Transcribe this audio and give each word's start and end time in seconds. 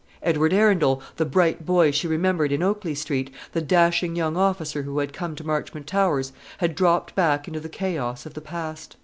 Edward 0.23 0.51
Arundel, 0.51 0.99
the 1.17 1.27
bright 1.27 1.63
boy 1.63 1.91
she 1.91 2.07
remembered 2.07 2.51
in 2.51 2.63
Oakley 2.63 2.95
Street, 2.95 3.29
the 3.51 3.61
dashing 3.61 4.15
young 4.15 4.35
officer 4.35 4.81
who 4.81 4.97
had 4.97 5.13
come 5.13 5.35
to 5.35 5.45
Marchmont 5.45 5.85
Towers, 5.85 6.33
had 6.57 6.73
dropped 6.73 7.13
back 7.13 7.47
into 7.47 7.59
the 7.59 7.69
chaos 7.69 8.25
of 8.25 8.33
the 8.33 8.41
past. 8.41 8.97